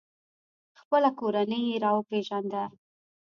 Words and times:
خپله 0.79 1.09
کورنۍ 1.19 1.61
یې 1.69 1.75
را 1.83 1.91
وپیژنده. 1.95 2.63